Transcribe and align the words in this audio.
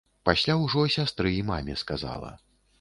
Пасля 0.29 0.55
ўжо 0.61 0.85
сястры 0.95 1.35
і 1.43 1.45
маме 1.53 1.79
сказала. 1.85 2.37